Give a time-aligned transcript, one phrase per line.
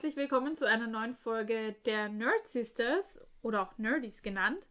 [0.00, 4.66] herzlich willkommen zu einer neuen Folge der Nerd Sisters oder auch Nerdies genannt.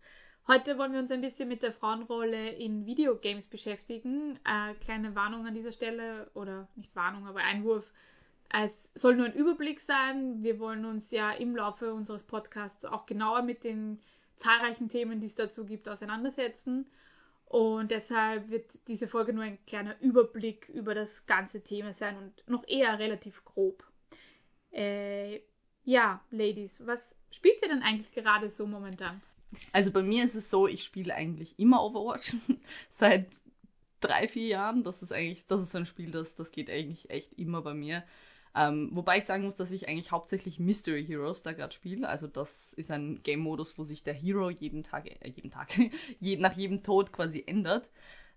[0.48, 4.39] Heute wollen wir uns ein bisschen mit der Frauenrolle in Videogames beschäftigen.
[4.43, 7.93] Äh, kleine Warnung an dieser Stelle oder nicht Warnung, aber Einwurf.
[8.52, 10.42] Es soll nur ein Überblick sein.
[10.42, 14.00] Wir wollen uns ja im Laufe unseres Podcasts auch genauer mit den
[14.36, 16.89] zahlreichen Themen, die es dazu gibt, auseinandersetzen.
[17.46, 22.43] Und deshalb wird diese Folge nur ein kleiner Überblick über das ganze Thema sein und
[22.47, 23.89] noch eher relativ grob.
[24.71, 25.41] Äh,
[25.83, 29.21] ja, Ladies, was spielt ihr denn eigentlich gerade so momentan?
[29.71, 32.36] Also bei mir ist es so, ich spiele eigentlich immer Overwatch
[32.89, 33.25] seit
[34.00, 34.83] drei, vier Jahren.
[34.83, 37.73] Das ist eigentlich, das ist so ein Spiel, das, das geht eigentlich echt immer bei
[37.73, 38.03] mir.
[38.55, 42.08] Ähm, wobei ich sagen muss, dass ich eigentlich hauptsächlich Mystery Heroes da gerade spiele.
[42.08, 45.69] Also das ist ein Game-Modus, wo sich der Hero jeden Tag, äh, jeden Tag,
[46.19, 47.89] je, nach jedem Tod quasi ändert.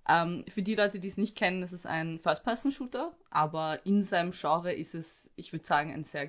[0.08, 4.33] Ähm, für die Leute, die es nicht kennen, es ist ein First-Person-Shooter, aber in seinem
[4.33, 6.27] Genre ist es, ich würde sagen, ein sehr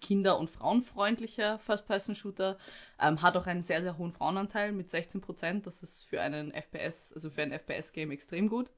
[0.00, 2.58] kinder- und frauenfreundlicher First-Person-Shooter.
[3.00, 5.62] Ähm, hat auch einen sehr, sehr hohen Frauenanteil mit 16%.
[5.62, 8.70] Das ist für einen FPS, also für ein FPS-Game extrem gut.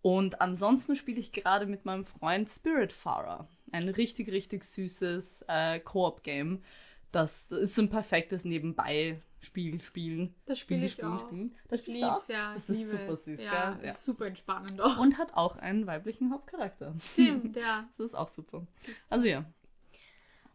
[0.00, 3.46] Und ansonsten spiele ich gerade mit meinem Freund Spiritfarer.
[3.70, 6.64] Ein richtig, richtig süßes äh, Koop-Game.
[7.12, 10.34] Das ist so ein perfektes Nebenbei Spiel spielen.
[10.46, 11.26] Das spiele ich spielen, auch.
[11.26, 11.56] Spielen.
[11.68, 12.54] Das ich lieb's, ja.
[12.54, 12.90] Das ist liebe.
[12.90, 13.84] super süß, ja, gell?
[13.84, 13.90] Ja.
[13.90, 14.98] Ist super entspannend auch.
[14.98, 16.94] Und hat auch einen weiblichen Hauptcharakter.
[17.00, 17.88] Stimmt, ja.
[17.98, 18.64] Das ist auch super.
[19.10, 19.44] Also ja.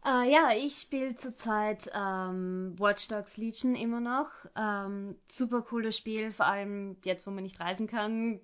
[0.04, 4.30] Uh, ja, ich spiele zurzeit ähm, Watch Dogs Legion immer noch.
[4.56, 8.40] Ähm, super cooles Spiel, vor allem jetzt, wo man nicht reisen kann,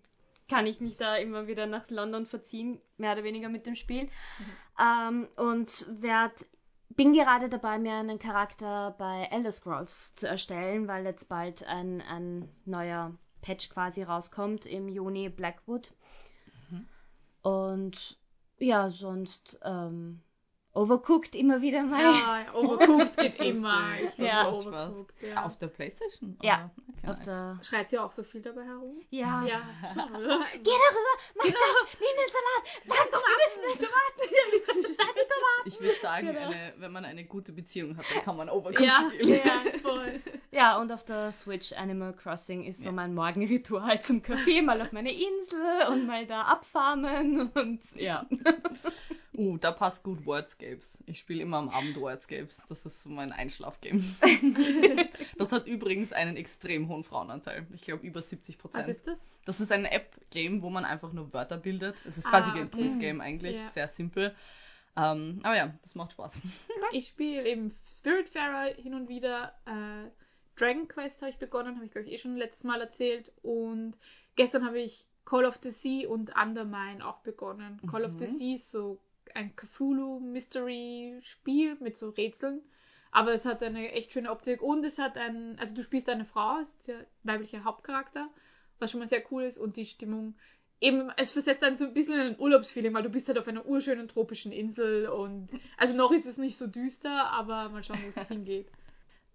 [0.49, 4.05] kann ich mich da immer wieder nach London verziehen, mehr oder weniger mit dem Spiel.
[4.05, 4.09] Mhm.
[4.79, 6.45] Ähm, und werde
[6.97, 12.01] bin gerade dabei, mir einen Charakter bei Elder Scrolls zu erstellen, weil jetzt bald ein,
[12.03, 15.93] ein neuer Patch quasi rauskommt im Juni Blackwood.
[16.71, 16.87] Mhm.
[17.43, 18.19] Und
[18.59, 20.23] ja, sonst ähm,
[20.85, 22.03] Overcooked immer wieder mal.
[22.03, 23.81] Ja, Overcooked geht immer.
[24.03, 24.53] Ich ja.
[24.53, 25.45] Overcooked, ja.
[25.45, 26.37] Auf der Playstation?
[26.43, 26.71] Ja.
[26.99, 27.59] Okay, auf der...
[27.63, 29.01] Schreit sie auch so viel dabei herum?
[29.09, 29.45] Ja.
[29.47, 29.63] Ja,
[29.95, 30.41] schon, oder?
[30.53, 31.57] Geh darüber, mach genau.
[31.59, 35.67] das, nimm den Salat, sag Tomaten, Tomaten, schneid die Tomaten.
[35.67, 36.41] Ich würde sagen, genau.
[36.41, 39.41] eine, wenn man eine gute Beziehung hat, dann kann man Overcooked ja, spielen.
[39.43, 40.21] Ja, voll.
[40.51, 44.93] Ja, und auf der Switch Animal Crossing ist so mein Morgenritual zum Kaffee, mal auf
[44.93, 48.27] meine Insel und mal da abfarmen und ja.
[49.37, 51.03] Uh, da passt gut Wordscapes.
[51.07, 52.67] Ich spiele immer am Abend Wordscapes.
[52.69, 54.03] Das ist so mein Einschlafgame.
[55.39, 57.67] das hat übrigens einen extrem hohen Frauenanteil.
[57.75, 58.87] Ich glaube über 70 Prozent.
[58.89, 59.19] Was ist das?
[59.45, 61.97] Das ist ein App-Game, wo man einfach nur Wörter bildet.
[62.07, 62.79] Es ist quasi ah, wie ein okay.
[62.83, 63.57] Quiz-Game eigentlich.
[63.57, 63.67] Ja.
[63.67, 64.35] Sehr simpel.
[64.97, 66.41] Ähm, aber ja, das macht Spaß.
[66.93, 69.53] Ich spiele eben Spiritfarer hin und wieder.
[69.67, 70.11] Äh,
[70.57, 73.33] Dragon Quest habe ich begonnen, habe ich glaube ich eh schon letztes Mal erzählt.
[73.43, 73.99] Und
[74.37, 77.81] gestern habe ich Call of the Sea und Undermine auch begonnen.
[77.91, 78.15] Call Mhm.
[78.15, 79.01] of the Sea ist so
[79.35, 82.63] ein Cthulhu-Mystery-Spiel mit so Rätseln.
[83.11, 86.25] Aber es hat eine echt schöne Optik und es hat ein, also du spielst eine
[86.25, 88.29] Frau, ist der weibliche Hauptcharakter,
[88.81, 90.35] was schon mal sehr cool ist und die Stimmung,
[90.81, 93.47] eben, es versetzt dann so ein bisschen in ein Urlaubsfeeling, weil du bist halt auf
[93.47, 98.01] einer urschönen tropischen Insel und, also noch ist es nicht so düster, aber mal schauen,
[98.03, 98.67] wo es hingeht.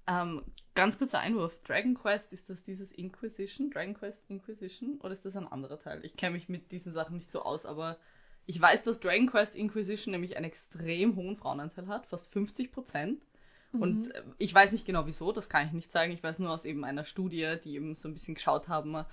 [0.08, 0.44] Ähm,
[0.76, 1.62] ganz kurzer Einwurf.
[1.64, 3.70] Dragon Quest, ist das dieses Inquisition?
[3.70, 5.00] Dragon Quest Inquisition?
[5.02, 6.04] Oder ist das ein anderer Teil?
[6.04, 7.98] Ich kenne mich mit diesen Sachen nicht so aus, aber
[8.50, 13.22] ich weiß, dass Dragon Quest Inquisition nämlich einen extrem hohen Frauenanteil hat, fast 50 Prozent.
[13.72, 16.12] Und äh, ich weiß nicht genau wieso, das kann ich nicht sagen.
[16.12, 19.06] Ich weiß nur aus eben einer Studie, die eben so ein bisschen geschaut haben,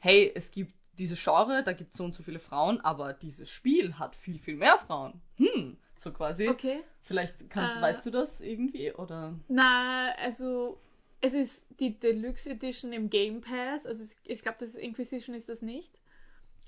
[0.00, 3.48] hey, es gibt diese Genre, da gibt es so und so viele Frauen, aber dieses
[3.48, 5.22] Spiel hat viel, viel mehr Frauen.
[5.38, 6.50] Hm, so quasi.
[6.50, 6.80] Okay.
[7.00, 7.80] Vielleicht kannst, Äh.
[7.80, 9.40] weißt du das irgendwie, oder?
[9.48, 10.78] Na, also,
[11.22, 15.62] es ist die Deluxe Edition im Game Pass, also ich glaube, das Inquisition ist das
[15.62, 15.98] nicht.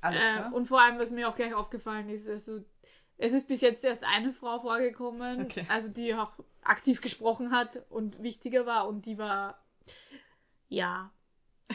[0.05, 0.55] Alles Äh, klar.
[0.55, 2.61] und vor allem, was mir auch gleich aufgefallen ist, also
[3.17, 5.65] es ist bis jetzt erst eine Frau vorgekommen, Okay.
[5.69, 6.33] also die auch
[6.63, 9.59] aktiv gesprochen hat und wichtiger war und die war,
[10.69, 11.11] ja,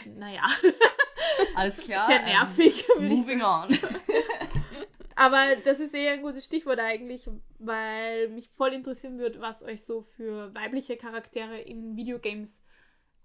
[0.06, 0.44] naja,
[1.54, 2.08] Alles klar.
[2.08, 2.88] sehr ähm, nervig.
[2.88, 3.78] würde ich Moving on.
[5.16, 7.28] Aber das ist eher ein gutes Stichwort eigentlich,
[7.58, 12.62] weil mich voll interessieren wird, was euch so für weibliche Charaktere in Videogames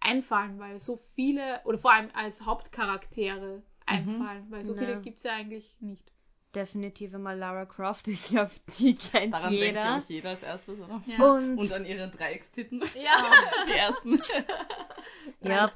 [0.02, 4.80] einfallen, weil so viele, oder vor allem als Hauptcharaktere einfallen, weil so Ja.
[4.80, 6.12] viele gibt es ja eigentlich nicht.
[6.54, 8.08] Definitiv einmal Lara Croft.
[8.08, 9.82] Ich glaube, die kennt Daran denkt, jeder.
[9.84, 11.02] glaube ich, jeder als erstes, oder?
[11.06, 11.18] Ja.
[11.26, 12.82] Und, Und an ihre Dreieckstitten.
[13.02, 13.32] Ja,
[13.68, 14.18] Die ersten.
[15.42, 15.70] ja,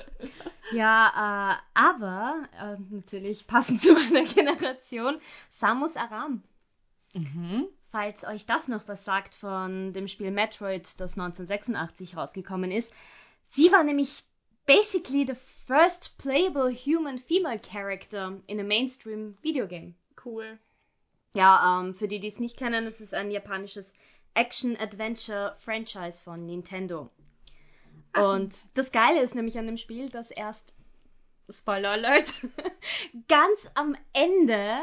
[0.72, 5.18] ja äh, aber äh, natürlich passend zu meiner Generation,
[5.50, 6.42] Samus Aram.
[7.14, 7.66] Mhm.
[7.90, 12.92] Falls euch das noch was sagt von dem Spiel Metroid, das 1986 rausgekommen ist.
[13.50, 14.24] Sie war nämlich
[14.66, 15.34] basically the
[15.66, 19.94] first playable human female character in a mainstream video game.
[20.24, 20.58] Cool.
[21.34, 23.92] Ja, ähm, für die, die es nicht kennen, es ist ein japanisches
[24.34, 27.10] Action-Adventure-Franchise von Nintendo.
[28.14, 30.72] Und das Geile ist nämlich an dem Spiel, dass erst,
[31.50, 32.34] Spoiler Alert,
[33.28, 34.74] ganz am Ende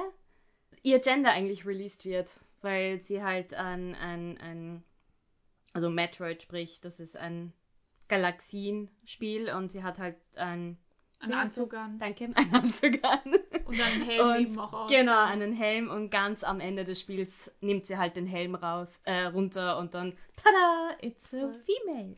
[0.83, 4.83] ihr Gender eigentlich released wird, weil sie halt ein, ein, ein
[5.73, 7.51] also Metroid sprich, das ist ein
[8.13, 10.77] Galaxienspiel und sie hat halt ein
[11.19, 11.97] Ein wie heißt Anzug an.
[11.97, 13.21] Danke, einen Anzug an.
[13.65, 14.89] Und einen Helm Und eben auch auf.
[14.89, 18.99] Genau, einen Helm und ganz am Ende des Spiels nimmt sie halt den Helm raus,
[19.05, 22.15] äh, runter und dann, tada, it's a female.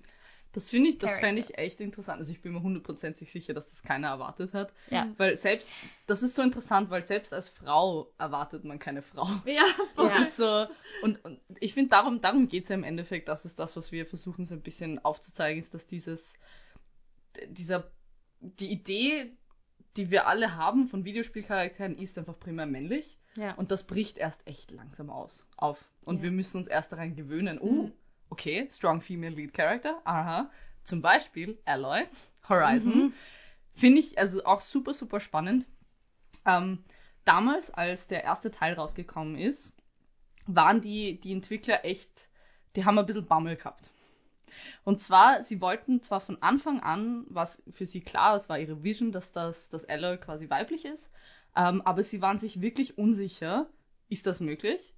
[0.55, 1.27] Das finde ich, das Character.
[1.27, 2.19] fände ich echt interessant.
[2.19, 4.71] Also ich bin mir hundertprozentig sicher, dass das keiner erwartet hat.
[4.89, 5.07] Ja.
[5.17, 5.69] Weil selbst,
[6.07, 9.27] das ist so interessant, weil selbst als Frau erwartet man keine Frau.
[9.45, 9.65] Ja,
[9.95, 10.05] voll.
[10.07, 10.65] Das ist so,
[11.03, 13.91] und, und ich finde, darum, darum geht es ja im Endeffekt, das ist das, was
[13.91, 16.33] wir versuchen so ein bisschen aufzuzeigen, ist, dass dieses,
[17.49, 17.91] dieser,
[18.39, 19.31] die Idee,
[19.97, 23.19] die wir alle haben von Videospielcharakteren, ist einfach primär männlich.
[23.35, 23.53] Ja.
[23.55, 25.83] Und das bricht erst echt langsam aus, auf.
[26.05, 26.23] Und Ja.
[26.23, 27.91] wir müssen uns erst daran gewöhnen, oh, Mhm.
[28.29, 30.49] Okay, strong female lead character, aha.
[30.83, 32.05] Zum Beispiel Alloy,
[32.47, 32.97] Horizon.
[32.97, 33.13] Mhm.
[33.71, 35.67] Finde ich also auch super, super spannend.
[36.45, 36.83] Ähm,
[37.25, 39.75] damals, als der erste Teil rausgekommen ist,
[40.45, 42.29] waren die, die Entwickler echt,
[42.75, 43.89] die haben ein bisschen Bammel gehabt.
[44.83, 48.83] Und zwar, sie wollten zwar von Anfang an, was für sie klar, es war ihre
[48.83, 51.09] Vision, dass das, dass Alloy quasi weiblich ist,
[51.55, 53.67] ähm, aber sie waren sich wirklich unsicher,
[54.07, 54.94] ist das möglich?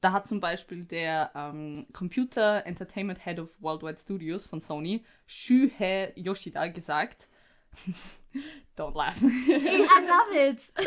[0.00, 6.12] Da hat zum Beispiel der ähm, Computer Entertainment Head of Worldwide Studios von Sony, Shuhei
[6.16, 7.28] Yoshida, gesagt,
[8.76, 9.22] don't laugh.
[9.22, 10.70] I love it.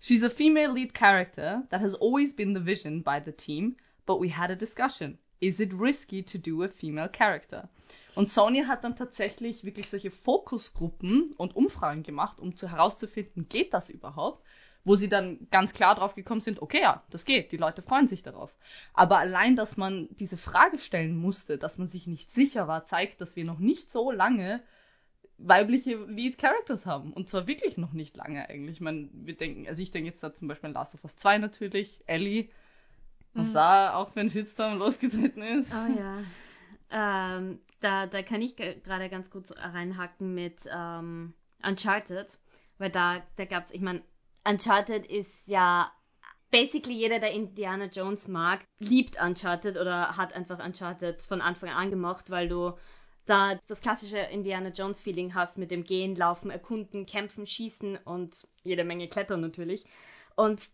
[0.00, 3.76] She's a female lead character that has always been the vision by the team,
[4.06, 5.18] but we had a discussion.
[5.40, 7.68] Is it risky to do a female character?
[8.16, 13.72] Und Sony hat dann tatsächlich wirklich solche Fokusgruppen und Umfragen gemacht, um zu herauszufinden, geht
[13.72, 14.44] das überhaupt?
[14.84, 18.06] Wo sie dann ganz klar drauf gekommen sind, okay, ja, das geht, die Leute freuen
[18.06, 18.54] sich darauf.
[18.94, 23.20] Aber allein, dass man diese Frage stellen musste, dass man sich nicht sicher war, zeigt,
[23.20, 24.62] dass wir noch nicht so lange
[25.36, 27.12] weibliche Lead Characters haben.
[27.12, 28.76] Und zwar wirklich noch nicht lange eigentlich.
[28.76, 31.16] Ich meine, wir denken, also ich denke jetzt da zum Beispiel an Last of Us
[31.16, 32.48] 2 natürlich, Ellie,
[33.34, 33.54] was Mhm.
[33.54, 35.74] da auch für ein Shitstorm losgetreten ist.
[35.74, 36.18] Oh ja.
[36.90, 42.38] Ähm, da, da kann ich ge- gerade ganz kurz reinhacken mit ähm, Uncharted,
[42.78, 44.02] weil da, da gab es, ich meine,
[44.44, 45.92] Uncharted ist ja
[46.50, 51.90] basically jeder, der Indiana Jones mag, liebt Uncharted oder hat einfach Uncharted von Anfang an
[51.90, 52.74] gemocht, weil du
[53.26, 58.48] da das klassische Indiana Jones Feeling hast mit dem Gehen, Laufen, Erkunden, Kämpfen, Schießen und
[58.62, 59.84] jede Menge Klettern natürlich.
[60.34, 60.68] Und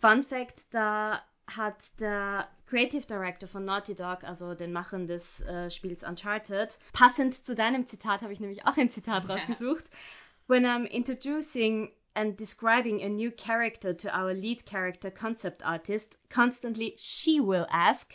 [0.00, 5.70] Fun Fact, da hat der Creative Director von Naughty Dog, also den Machern des äh,
[5.70, 9.84] Spiels Uncharted, passend zu deinem Zitat habe ich nämlich auch ein Zitat rausgesucht.
[10.46, 16.94] When I'm introducing and describing a new character to our lead character concept artist, constantly
[16.98, 18.14] she will ask,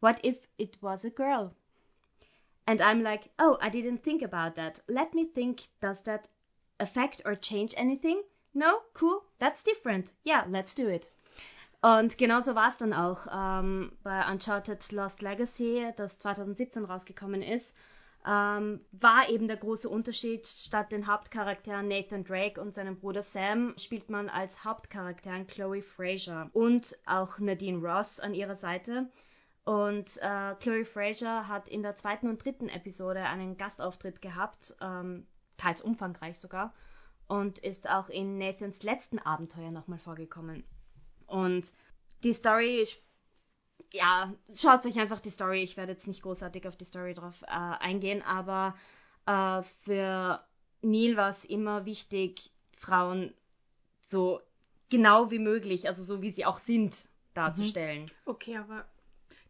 [0.00, 1.54] What if it was a girl?
[2.66, 4.80] And I'm like, Oh, I didn't think about that.
[4.88, 6.28] Let me think, does that
[6.78, 8.22] affect or change anything?
[8.54, 8.80] No?
[8.94, 10.10] Cool, that's different.
[10.24, 11.10] Yeah, let's do it.
[11.82, 17.74] Und genauso war es dann auch ähm, bei Uncharted Lost Legacy, das 2017 rausgekommen ist,
[18.26, 20.46] ähm, war eben der große Unterschied.
[20.46, 26.50] Statt den Hauptcharakteren Nathan Drake und seinem Bruder Sam spielt man als Hauptcharakteren Chloe Fraser
[26.52, 29.08] und auch Nadine Ross an ihrer Seite.
[29.64, 35.26] Und äh, Chloe Fraser hat in der zweiten und dritten Episode einen Gastauftritt gehabt, ähm,
[35.56, 36.74] teils umfangreich sogar,
[37.26, 40.64] und ist auch in Nathans letzten Abenteuer nochmal vorgekommen.
[41.26, 41.72] Und
[42.22, 42.86] die Story,
[43.92, 45.62] ja, schaut euch einfach die Story.
[45.62, 48.74] Ich werde jetzt nicht großartig auf die Story drauf äh, eingehen, aber
[49.26, 50.44] äh, für
[50.82, 53.34] Neil war es immer wichtig, Frauen
[54.00, 54.40] so
[54.90, 58.10] genau wie möglich, also so wie sie auch sind, darzustellen.
[58.24, 58.84] Okay, aber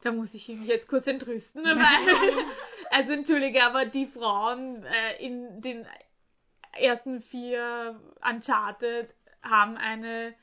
[0.02, 1.64] da muss ich mich jetzt kurz entrüsten.
[1.64, 2.44] Weil,
[2.90, 5.86] also entschuldige, aber die Frauen äh, in den
[6.72, 10.34] ersten vier Uncharted haben eine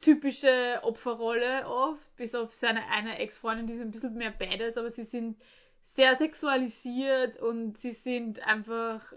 [0.00, 4.90] typische Opferrolle oft, bis auf seine eine Ex-Freundin, die ist ein bisschen mehr badass, aber
[4.90, 5.40] sie sind
[5.82, 9.12] sehr sexualisiert und sie sind einfach,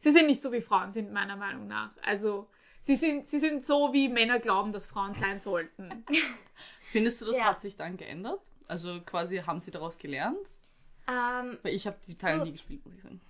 [0.00, 1.90] sie sind nicht so wie Frauen sind, meiner Meinung nach.
[2.02, 2.48] Also,
[2.80, 6.04] sie sind, sie sind so, wie Männer glauben, dass Frauen sein sollten.
[6.82, 7.44] Findest du, das Ja.
[7.44, 8.40] hat sich dann geändert?
[8.68, 10.38] Also quasi haben sie daraus gelernt?
[11.08, 13.20] Ähm, Weil ich habe die Teile Du- nie gespielt, muss ich sagen.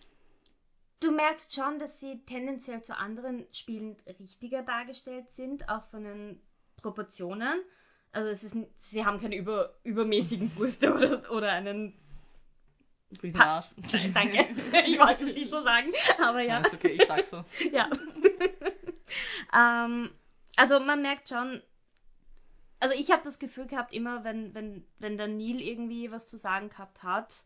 [1.00, 6.40] Du merkst schon, dass sie tendenziell zu anderen Spielen richtiger dargestellt sind, auch von den
[6.76, 7.62] Proportionen.
[8.12, 11.94] Also es ist, sie haben keine über, übermäßigen Brüste oder, oder einen.
[13.32, 13.68] Pa- Arsch.
[14.14, 14.46] Danke,
[14.86, 16.60] ich wollte es nicht so sagen, aber Ja, ja.
[16.60, 17.44] ist okay, ich sag so.
[17.72, 17.88] ja.
[19.52, 20.10] ähm,
[20.56, 21.60] also man merkt schon,
[22.78, 26.36] also ich habe das Gefühl gehabt, immer wenn, wenn, wenn der Neil irgendwie was zu
[26.36, 27.44] sagen gehabt hat,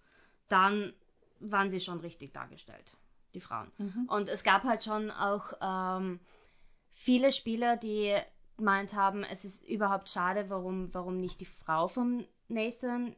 [0.48, 0.92] dann
[1.40, 2.94] waren sie schon richtig dargestellt,
[3.34, 3.70] die Frauen.
[3.78, 4.06] Mhm.
[4.08, 6.20] Und es gab halt schon auch ähm,
[6.90, 8.16] viele Spieler, die
[8.56, 13.16] gemeint haben, es ist überhaupt schade, warum, warum nicht die Frau von Nathan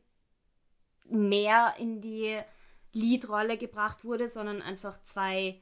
[1.09, 2.41] mehr in die
[2.93, 5.61] Lead-Rolle gebracht wurde, sondern einfach zwei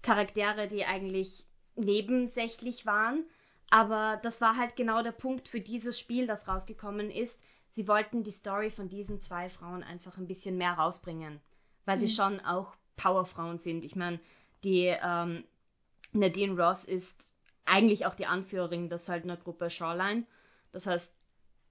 [0.00, 3.24] Charaktere, die eigentlich nebensächlich waren.
[3.70, 7.42] Aber das war halt genau der Punkt für dieses Spiel, das rausgekommen ist.
[7.70, 11.40] Sie wollten die Story von diesen zwei Frauen einfach ein bisschen mehr rausbringen,
[11.84, 12.00] weil mhm.
[12.00, 13.84] sie schon auch Powerfrauen sind.
[13.84, 14.20] Ich meine,
[14.64, 15.44] die ähm,
[16.12, 17.28] Nadine Ross ist
[17.64, 20.24] eigentlich auch die Anführerin der Söldnergruppe Shoreline.
[20.72, 21.12] Das heißt,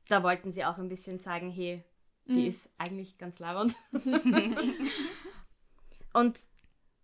[0.07, 1.83] da wollten sie auch ein bisschen zeigen, hey,
[2.25, 2.47] die mhm.
[2.47, 3.75] ist eigentlich ganz labernd.
[6.13, 6.39] und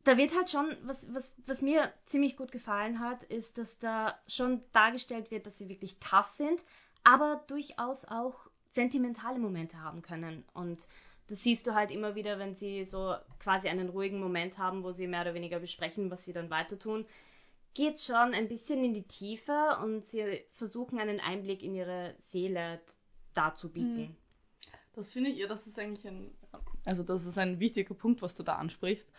[0.04, 4.18] da wird halt schon, was, was, was mir ziemlich gut gefallen hat, ist, dass da
[4.28, 6.64] schon dargestellt wird, dass sie wirklich tough sind,
[7.04, 10.46] aber durchaus auch sentimentale Momente haben können.
[10.54, 10.88] Und
[11.28, 14.92] das siehst du halt immer wieder, wenn sie so quasi einen ruhigen Moment haben, wo
[14.92, 17.06] sie mehr oder weniger besprechen, was sie dann weiter tun.
[17.74, 22.82] Geht schon ein bisschen in die Tiefe und sie versuchen einen Einblick in ihre Seele
[23.34, 24.02] darzubieten.
[24.02, 24.16] Mhm.
[24.94, 26.34] Das finde ich, ja, das ist eigentlich ein,
[26.86, 29.12] also das ist ein wichtiger Punkt, was du da ansprichst,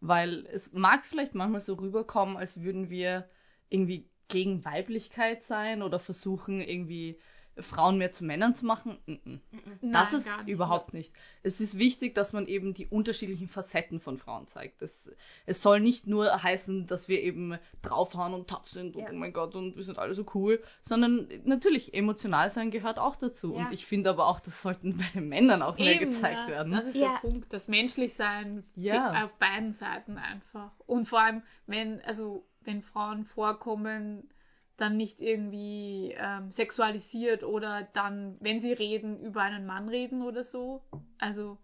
[0.00, 3.28] weil es mag vielleicht manchmal so rüberkommen, als würden wir
[3.68, 7.18] irgendwie gegen Weiblichkeit sein oder versuchen irgendwie
[7.58, 8.98] Frauen mehr zu Männern zu machen.
[9.06, 9.36] Mm
[9.80, 10.48] das Nein, ist nicht.
[10.48, 11.12] überhaupt nicht.
[11.42, 14.82] Es ist wichtig, dass man eben die unterschiedlichen Facetten von Frauen zeigt.
[14.82, 15.10] Es,
[15.46, 19.08] es soll nicht nur heißen, dass wir eben draufhauen und tough sind und ja.
[19.10, 23.16] oh mein Gott und wir sind alle so cool, sondern natürlich emotional sein gehört auch
[23.16, 23.54] dazu.
[23.54, 23.66] Ja.
[23.66, 26.48] Und ich finde aber auch, das sollten bei den Männern auch eben, mehr gezeigt ja.
[26.48, 26.72] werden.
[26.72, 29.24] Das ist der Punkt, das Menschlichsein ja.
[29.24, 30.72] auf beiden Seiten einfach.
[30.86, 34.28] Und vor allem, wenn, also wenn Frauen vorkommen,
[34.76, 40.42] dann nicht irgendwie ähm, sexualisiert oder dann, wenn sie reden, über einen Mann reden oder
[40.42, 40.82] so.
[41.18, 41.58] Also,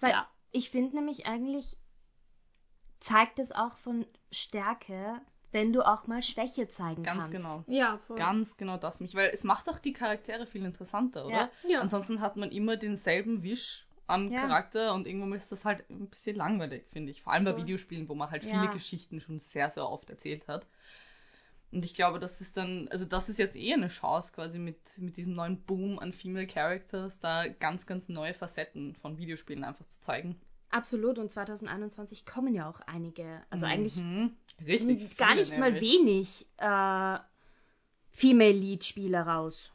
[0.00, 0.28] Weil ja.
[0.50, 1.76] Ich finde nämlich eigentlich,
[3.00, 5.20] zeigt es auch von Stärke,
[5.52, 7.32] wenn du auch mal Schwäche zeigen Ganz kannst.
[7.32, 7.64] Ganz genau.
[7.66, 8.18] Ja, voll.
[8.18, 11.34] Ganz genau das mich, weil es macht auch die Charaktere viel interessanter, oder?
[11.34, 11.50] Ja.
[11.68, 11.80] ja.
[11.80, 14.40] Ansonsten hat man immer denselben Wisch an ja.
[14.40, 17.22] Charakter und irgendwann ist das halt ein bisschen langweilig, finde ich.
[17.22, 20.66] Vor allem bei Videospielen, wo man halt viele Geschichten schon sehr, sehr oft erzählt hat.
[21.70, 24.78] Und ich glaube, das ist dann, also das ist jetzt eh eine Chance quasi mit,
[24.98, 29.86] mit diesem neuen Boom an Female Characters, da ganz, ganz neue Facetten von Videospielen einfach
[29.86, 30.40] zu zeigen.
[30.70, 33.72] Absolut, und 2021 kommen ja auch einige, also mhm.
[33.72, 34.02] eigentlich
[34.66, 35.74] Richtig gar nicht nämlich.
[35.74, 37.18] mal wenig äh,
[38.10, 39.72] Female Lead Spieler raus.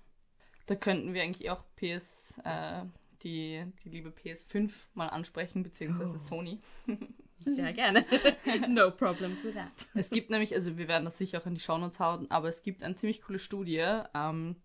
[0.66, 2.84] Da könnten wir eigentlich auch PS, äh,
[3.24, 6.20] die, die liebe PS5 mal ansprechen, beziehungsweise oh.
[6.20, 6.60] Sony.
[7.46, 8.06] Ja, gerne.
[8.70, 9.72] no problems with that.
[9.94, 12.64] Es gibt nämlich, also wir werden das sicher auch in die Shownotes hauen, aber es
[12.64, 14.56] gibt eine ziemlich coole Studie, ähm,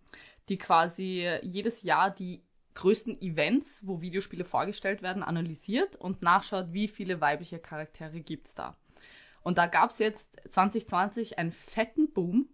[0.49, 2.43] die quasi jedes Jahr die
[2.75, 8.77] größten Events, wo Videospiele vorgestellt werden, analysiert und nachschaut, wie viele weibliche Charaktere gibt's da.
[9.43, 12.49] Und da gab's jetzt 2020 einen fetten Boom.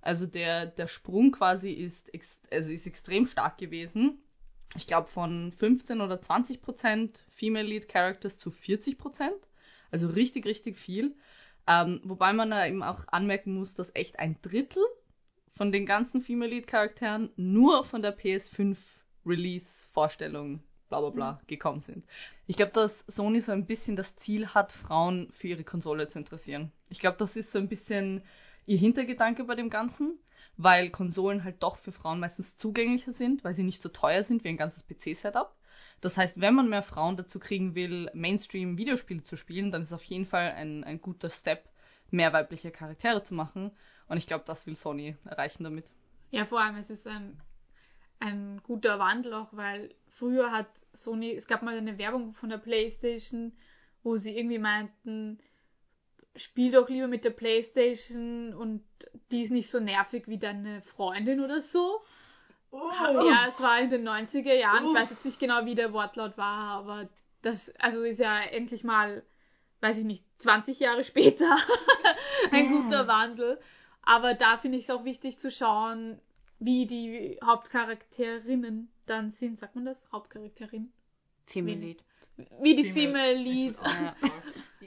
[0.00, 2.10] Also der, der Sprung quasi ist,
[2.50, 4.18] also ist extrem stark gewesen.
[4.76, 9.48] Ich glaube von 15 oder 20 Prozent Female Lead Characters zu 40 Prozent.
[9.90, 11.14] Also richtig, richtig viel.
[11.66, 14.84] Ähm, wobei man da eben auch anmerken muss, dass echt ein Drittel
[15.52, 18.76] von den ganzen Female Lead Charakteren nur von der PS5
[19.24, 21.46] Release Vorstellung bla bla bla mhm.
[21.46, 22.04] gekommen sind.
[22.46, 26.18] Ich glaube, dass Sony so ein bisschen das Ziel hat, Frauen für ihre Konsole zu
[26.18, 26.72] interessieren.
[26.90, 28.22] Ich glaube, das ist so ein bisschen
[28.66, 30.18] ihr Hintergedanke bei dem Ganzen,
[30.56, 34.44] weil Konsolen halt doch für Frauen meistens zugänglicher sind, weil sie nicht so teuer sind
[34.44, 35.55] wie ein ganzes PC-Setup.
[36.00, 40.04] Das heißt, wenn man mehr Frauen dazu kriegen will, Mainstream-Videospiele zu spielen, dann ist auf
[40.04, 41.68] jeden Fall ein, ein guter Step,
[42.10, 43.72] mehr weibliche Charaktere zu machen.
[44.08, 45.86] Und ich glaube, das will Sony erreichen damit.
[46.30, 47.40] Ja, vor allem, es ist ein,
[48.20, 52.58] ein guter Wandel auch, weil früher hat Sony, es gab mal eine Werbung von der
[52.58, 53.52] PlayStation,
[54.02, 55.38] wo sie irgendwie meinten,
[56.36, 58.84] spiel doch lieber mit der PlayStation und
[59.30, 62.00] die ist nicht so nervig wie deine Freundin oder so.
[62.70, 62.90] Oh.
[63.30, 64.84] Ja, es war in den 90er Jahren.
[64.84, 64.90] Uff.
[64.90, 67.08] Ich weiß jetzt nicht genau, wie der Wortlaut war, aber
[67.42, 69.22] das also ist ja endlich mal,
[69.80, 71.56] weiß ich nicht, 20 Jahre später
[72.50, 72.82] ein yeah.
[72.82, 73.60] guter Wandel.
[74.02, 76.20] Aber da finde ich es auch wichtig zu schauen,
[76.58, 79.58] wie die Hauptcharakterinnen dann sind.
[79.58, 80.06] Sagt man das?
[80.12, 80.92] Hauptcharakterin?
[81.80, 82.04] Lead.
[82.60, 83.76] Wie die Female Lead.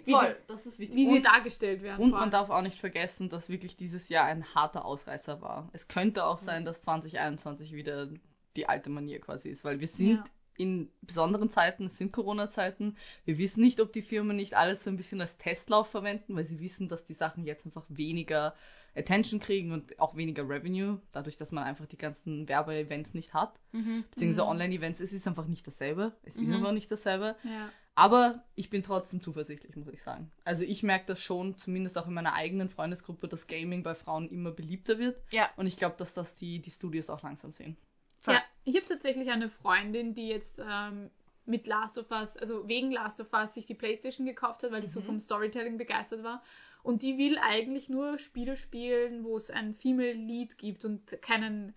[0.08, 0.96] Voll, das ist wichtig.
[0.96, 2.02] Wie sie und, dargestellt werden.
[2.04, 5.70] Und man darf auch nicht vergessen, dass wirklich dieses Jahr ein harter Ausreißer war.
[5.74, 8.10] Es könnte auch sein, dass 2021 wieder
[8.56, 10.24] die alte Manier quasi ist, weil wir sind ja.
[10.58, 12.98] in besonderen Zeiten, es sind Corona-Zeiten.
[13.26, 16.46] Wir wissen nicht, ob die Firmen nicht alles so ein bisschen als Testlauf verwenden, weil
[16.46, 18.56] sie wissen, dass die Sachen jetzt einfach weniger
[18.96, 23.60] Attention kriegen und auch weniger Revenue, dadurch, dass man einfach die ganzen Werbe-Events nicht hat.
[23.72, 24.04] Mhm.
[24.12, 24.52] Beziehungsweise mhm.
[24.52, 26.14] Online-Events, es ist einfach nicht dasselbe.
[26.24, 26.56] Es ist mhm.
[26.56, 27.36] einfach nicht dasselbe.
[27.44, 27.70] Ja.
[27.96, 30.32] Aber ich bin trotzdem zuversichtlich, muss ich sagen.
[30.46, 34.30] Also ich merke das schon, zumindest auch in meiner eigenen Freundesgruppe, dass Gaming bei Frauen
[34.30, 35.22] immer beliebter wird.
[35.32, 35.50] Ja.
[35.58, 37.76] Und ich glaube, dass das die, die Studios auch langsam sehen.
[38.20, 38.36] Voll.
[38.36, 41.10] Ja, ich habe tatsächlich eine Freundin, die jetzt ähm,
[41.46, 44.82] mit Last of Us, also wegen Last of Us sich die Playstation gekauft hat, weil
[44.82, 44.92] die mhm.
[44.92, 46.42] so vom Storytelling begeistert war.
[46.84, 51.74] Und die will eigentlich nur Spiele spielen, wo es ein Female Lead gibt und keinen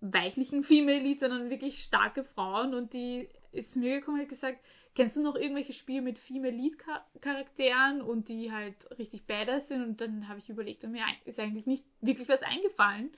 [0.00, 2.74] weichlichen Female Lead, sondern wirklich starke Frauen.
[2.74, 4.58] Und die ist zu mir gekommen und hat gesagt,
[4.94, 6.78] kennst du noch irgendwelche Spiele mit Female Lead
[7.20, 9.82] Charakteren und die halt richtig badass sind?
[9.82, 13.10] Und dann habe ich überlegt und mir ist eigentlich nicht wirklich was eingefallen.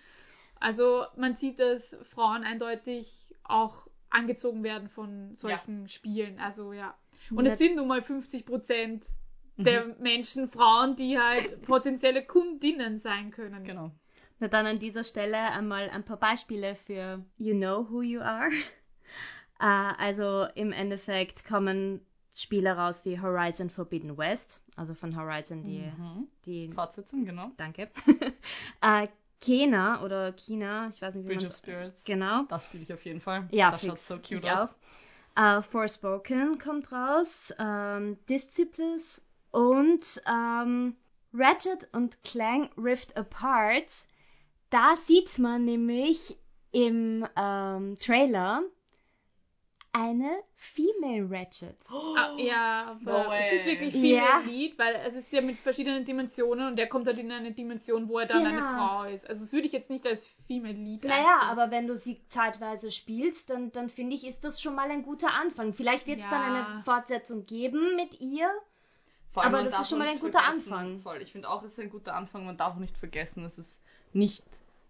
[0.60, 5.88] Also man sieht, dass Frauen eindeutig auch angezogen werden von solchen ja.
[5.88, 6.38] Spielen.
[6.40, 6.96] Also ja.
[7.30, 9.04] Und es sind nun mal 50 Prozent
[9.58, 9.94] der mhm.
[9.98, 13.64] Menschen, Frauen, die halt potenzielle Kundinnen sein können.
[13.64, 13.90] Genau.
[14.40, 18.48] Na dann an dieser Stelle einmal ein paar Beispiele für You Know Who You Are.
[19.60, 22.00] Uh, also im Endeffekt kommen
[22.34, 26.28] Spiele raus wie Horizon Forbidden West, also von Horizon die, mhm.
[26.46, 27.50] die Fortsetzung, genau.
[27.56, 27.90] Danke.
[28.84, 29.08] uh,
[29.40, 32.04] Kena oder China, ich weiß nicht wie Bridge of Spirits.
[32.04, 32.42] Genau.
[32.44, 33.48] Das spiele ich auf jeden Fall.
[33.50, 34.76] Ja, das schaut so cute aus.
[35.38, 39.22] Uh, Forspoken kommt raus, ähm, Disciples
[39.58, 40.96] und um, ähm,
[41.34, 44.06] Ratchet und Clank Rift Apart.
[44.70, 46.36] Da sieht man nämlich
[46.70, 48.62] im ähm, Trailer,
[49.92, 51.76] eine Female Ratchet.
[51.90, 54.42] Oh, ah, ja, aber no es ist wirklich Female ja.
[54.46, 58.08] Lead, weil es ist ja mit verschiedenen Dimensionen und der kommt halt in eine Dimension,
[58.08, 58.58] wo er dann genau.
[58.58, 59.28] eine Frau ist.
[59.28, 62.92] Also das würde ich jetzt nicht als Female Lead Naja, aber wenn du sie zeitweise
[62.92, 65.72] spielst, dann, dann finde ich, ist das schon mal ein guter Anfang.
[65.72, 66.30] Vielleicht wird es ja.
[66.30, 68.48] dann eine Fortsetzung geben mit ihr.
[69.34, 71.00] Allem, aber das ist schon mal ein guter Anfang.
[71.00, 71.22] Voll.
[71.22, 72.46] Ich finde auch, es ist ein guter Anfang.
[72.46, 73.80] Man darf auch nicht vergessen, es ist
[74.12, 74.42] nicht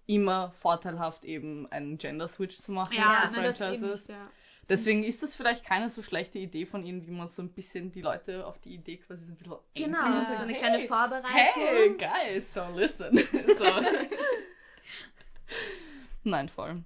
[0.06, 4.08] immer vorteilhaft, eben einen Gender Switch zu machen ja, für Franchises.
[4.08, 4.30] Nicht, ja.
[4.68, 7.90] Deswegen ist das vielleicht keine so schlechte Idee von ihnen, wie man so ein bisschen
[7.90, 10.34] die Leute auf die Idee quasi so ein bisschen Genau, ja.
[10.34, 11.62] so eine hey, kleine Vorbereitung.
[11.62, 13.16] Hey, guys, so listen.
[13.56, 13.64] so.
[16.24, 16.84] Nein, voll.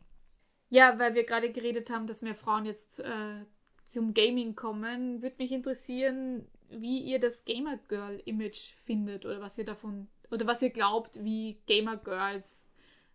[0.69, 3.45] Ja, weil wir gerade geredet haben, dass mehr Frauen jetzt äh,
[3.85, 6.47] zum Gaming kommen, würde mich interessieren,
[6.81, 11.23] wie ihr das Gamer Girl Image findet oder was ihr davon oder was ihr glaubt,
[11.23, 12.67] wie Gamer Girls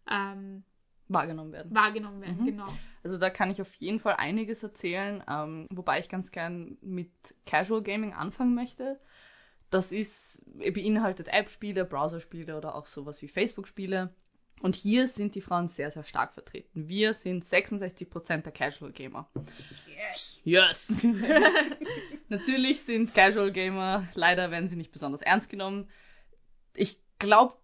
[0.09, 0.63] ähm,
[1.07, 1.73] wahrgenommen werden.
[1.73, 2.45] Wahrgenommen werden, mhm.
[2.45, 2.67] genau.
[3.03, 7.11] Also da kann ich auf jeden Fall einiges erzählen, ähm, wobei ich ganz gern mit
[7.45, 8.99] Casual Gaming anfangen möchte.
[9.69, 14.13] Das ist, beinhaltet App-Spiele, Browser-Spiele oder auch sowas wie Facebook-Spiele.
[14.61, 16.87] Und hier sind die Frauen sehr, sehr stark vertreten.
[16.87, 19.29] Wir sind 66% der Casual Gamer.
[19.87, 20.39] Yes!
[20.43, 21.07] Yes!
[22.29, 25.87] Natürlich sind Casual Gamer, leider werden sie nicht besonders ernst genommen.
[26.75, 27.55] Ich glaube,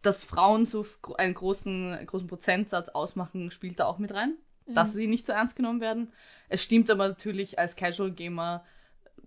[0.00, 4.36] dass Frauen so einen großen, großen Prozentsatz ausmachen, spielt da auch mit rein.
[4.66, 4.74] Mhm.
[4.74, 6.12] Dass sie nicht so ernst genommen werden.
[6.48, 8.64] Es stimmt aber natürlich, als Casual Gamer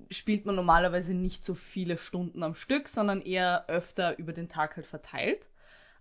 [0.09, 4.75] spielt man normalerweise nicht so viele Stunden am Stück, sondern eher öfter über den Tag
[4.75, 5.47] halt verteilt.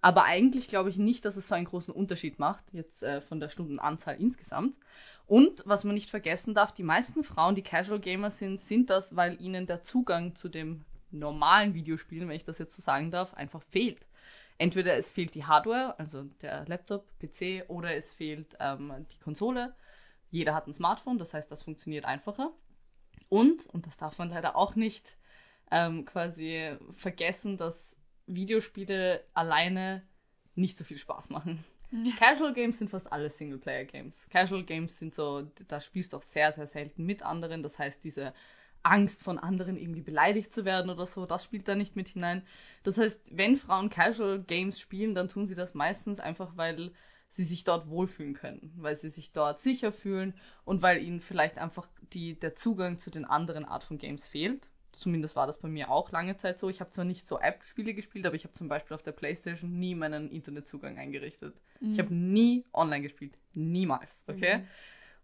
[0.04, 3.40] Aber eigentlich glaube ich nicht, dass es so einen großen Unterschied macht, jetzt äh, von
[3.40, 4.76] der Stundenanzahl insgesamt.
[5.26, 9.16] Und was man nicht vergessen darf, die meisten Frauen, die Casual Gamer sind, sind das,
[9.16, 13.32] weil ihnen der Zugang zu dem normalen Videospielen, wenn ich das jetzt so sagen darf,
[13.32, 14.06] einfach fehlt
[14.58, 19.74] entweder es fehlt die Hardware, also der Laptop, PC, oder es fehlt ähm, die Konsole.
[20.30, 22.52] Jeder hat ein Smartphone, das heißt, das funktioniert einfacher.
[23.28, 25.16] Und, und das darf man leider auch nicht
[25.70, 30.02] ähm, quasi vergessen, dass Videospiele alleine
[30.54, 31.64] nicht so viel Spaß machen.
[31.90, 32.12] Ja.
[32.16, 34.28] Casual Games sind fast alle Singleplayer Games.
[34.30, 37.62] Casual Games sind so, da spielst du auch sehr, sehr selten mit anderen.
[37.62, 38.34] Das heißt, diese
[38.82, 42.46] Angst von anderen irgendwie beleidigt zu werden oder so, das spielt da nicht mit hinein.
[42.82, 46.92] Das heißt, wenn Frauen Casual Games spielen, dann tun sie das meistens einfach, weil
[47.28, 50.34] sie sich dort wohlfühlen können, weil sie sich dort sicher fühlen
[50.64, 54.68] und weil ihnen vielleicht einfach die, der Zugang zu den anderen Art von Games fehlt.
[54.94, 56.68] Zumindest war das bei mir auch lange Zeit so.
[56.68, 59.78] Ich habe zwar nicht so App-Spiele gespielt, aber ich habe zum Beispiel auf der PlayStation
[59.78, 61.54] nie meinen Internetzugang eingerichtet.
[61.80, 61.92] Mhm.
[61.92, 63.36] Ich habe nie online gespielt.
[63.54, 64.58] Niemals, okay?
[64.58, 64.66] Mhm.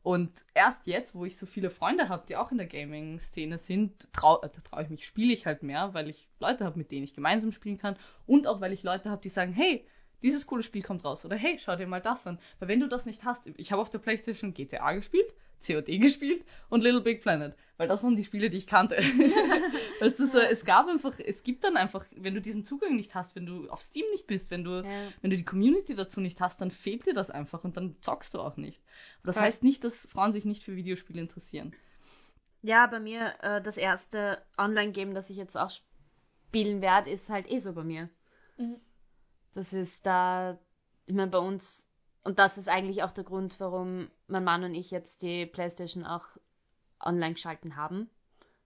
[0.02, 4.12] Und erst jetzt, wo ich so viele Freunde habe, die auch in der Gaming-Szene sind,
[4.12, 7.04] trau, äh, traue ich mich, spiele ich halt mehr, weil ich Leute habe, mit denen
[7.04, 7.96] ich gemeinsam spielen kann.
[8.26, 9.86] Und auch, weil ich Leute habe, die sagen, hey,
[10.22, 11.24] dieses coole Spiel kommt raus.
[11.24, 12.38] Oder hey, schau dir mal das an.
[12.58, 15.34] Weil wenn du das nicht hast, ich habe auf der Playstation GTA gespielt,
[15.66, 18.96] COD gespielt und Little Big Planet, weil das waren die Spiele, die ich kannte.
[20.00, 23.14] weißt du, so, es gab einfach, es gibt dann einfach, wenn du diesen Zugang nicht
[23.14, 25.08] hast, wenn du auf Steam nicht bist, wenn du, ja.
[25.22, 28.34] wenn du die Community dazu nicht hast, dann fehlt dir das einfach und dann zockst
[28.34, 28.82] du auch nicht.
[29.20, 29.42] Aber das ja.
[29.42, 31.74] heißt nicht, dass Frauen sich nicht für Videospiele interessieren.
[32.60, 37.50] Ja, bei mir äh, das erste Online-Game, das ich jetzt auch spielen werde, ist halt
[37.50, 38.10] eh so bei mir.
[38.58, 38.78] Mhm.
[39.54, 40.58] Das ist da,
[41.06, 41.88] ich meine, bei uns,
[42.24, 46.04] und das ist eigentlich auch der Grund, warum mein Mann und ich jetzt die Playstation
[46.04, 46.28] auch
[47.00, 48.08] online geschalten haben,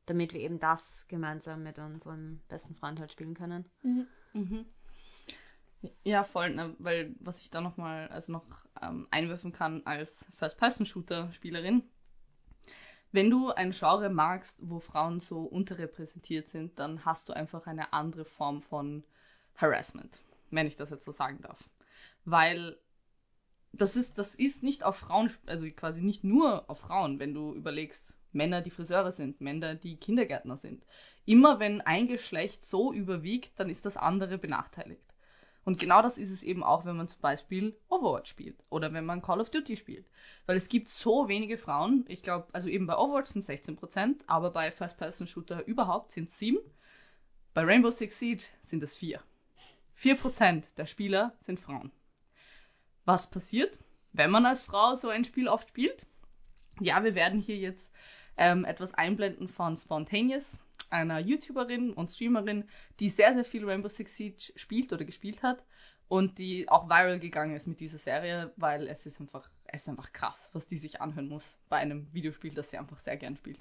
[0.07, 3.68] damit wir eben das gemeinsam mit unserem besten Freund halt spielen können.
[3.83, 4.07] Mhm.
[4.33, 4.66] Mhm.
[6.03, 6.75] Ja, voll, ne?
[6.79, 8.44] weil was ich da nochmal also noch
[8.83, 11.83] ähm, einwerfen kann als First-Person-Shooter-Spielerin,
[13.14, 17.92] wenn du ein Genre magst, wo Frauen so unterrepräsentiert sind, dann hast du einfach eine
[17.92, 19.05] andere Form von
[19.55, 20.20] Harassment,
[20.51, 21.70] wenn ich das jetzt so sagen darf.
[22.25, 22.77] Weil
[23.73, 27.55] das ist, das ist nicht auf Frauen, also quasi nicht nur auf Frauen, wenn du
[27.55, 30.85] überlegst, Männer, die Friseure sind, Männer, die Kindergärtner sind.
[31.25, 35.14] Immer wenn ein Geschlecht so überwiegt, dann ist das andere benachteiligt.
[35.64, 39.07] Und genau das ist es eben auch, wenn man zum Beispiel Overwatch spielt oder wenn
[39.07, 40.07] man Call of Duty spielt.
[40.47, 44.51] Weil es gibt so wenige Frauen, ich glaube, also eben bei Overwatch sind 16%, aber
[44.51, 46.59] bei First-Person-Shooter überhaupt sind es 7.
[47.55, 49.23] Bei Rainbow Six Siege sind es 4.
[49.99, 51.92] 4% der Spieler sind Frauen.
[53.07, 53.79] Was passiert,
[54.12, 56.07] wenn man als Frau so ein Spiel oft spielt?
[56.81, 57.92] Ja, wir werden hier jetzt
[58.37, 62.64] ähm, etwas einblenden von Spontaneous einer YouTuberin und Streamerin,
[63.01, 65.64] die sehr, sehr viel Rainbow Six Siege spielt oder gespielt hat
[66.09, 69.88] und die auch viral gegangen ist mit dieser Serie, weil es ist einfach, es ist
[69.88, 73.37] einfach krass, was die sich anhören muss bei einem Videospiel, das sie einfach sehr gern
[73.37, 73.59] spielt.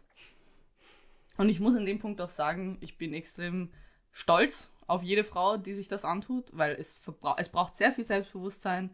[1.37, 3.71] Und ich muss an dem Punkt auch sagen, ich bin extrem
[4.11, 7.01] stolz auf jede Frau, die sich das antut, weil es,
[7.37, 8.91] es braucht sehr viel Selbstbewusstsein,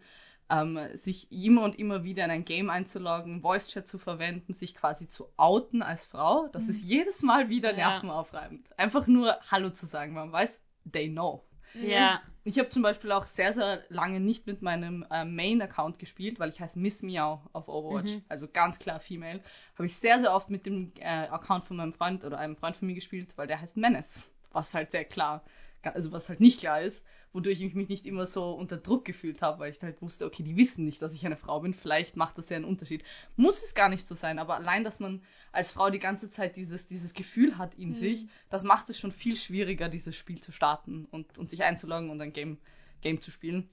[0.49, 4.75] ähm, sich immer und immer wieder in ein Game einzuloggen, Voice Chat zu verwenden, sich
[4.75, 6.69] quasi zu outen als Frau, das mhm.
[6.71, 8.67] ist jedes Mal wieder nervenaufreibend.
[8.69, 8.75] Ja.
[8.77, 11.45] Einfach nur Hallo zu sagen, man weiß, they know.
[11.73, 12.21] Ja.
[12.45, 16.49] Ich habe zum Beispiel auch sehr, sehr lange nicht mit meinem äh, Main-Account gespielt, weil
[16.49, 18.23] ich heiße Miss Meow auf Overwatch, mhm.
[18.27, 19.41] also ganz klar Female.
[19.75, 22.75] Habe ich sehr, sehr oft mit dem äh, Account von meinem Freund oder einem Freund
[22.75, 25.43] von mir gespielt, weil der heißt Menace, was halt sehr klar,
[25.83, 29.41] also was halt nicht klar ist wodurch ich mich nicht immer so unter Druck gefühlt
[29.41, 32.17] habe, weil ich halt wusste, okay, die wissen nicht, dass ich eine Frau bin, vielleicht
[32.17, 33.03] macht das ja einen Unterschied.
[33.35, 36.55] Muss es gar nicht so sein, aber allein, dass man als Frau die ganze Zeit
[36.55, 37.93] dieses, dieses Gefühl hat in mhm.
[37.93, 42.09] sich, das macht es schon viel schwieriger, dieses Spiel zu starten und, und sich einzuloggen
[42.09, 42.57] und ein Game,
[43.01, 43.69] Game zu spielen.